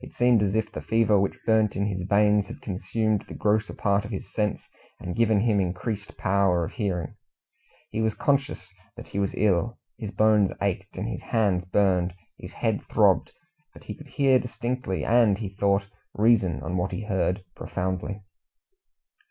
[0.00, 3.74] It seemed as if the fever which burnt in his veins had consumed the grosser
[3.74, 4.66] part of his sense,
[4.98, 7.16] and given him increased power of hearing.
[7.90, 9.76] He was conscious that he was ill.
[9.98, 13.32] His bones ached, his hands burned, his head throbbed,
[13.74, 18.22] but he could hear distinctly, and, he thought, reason on what he heard profoundly.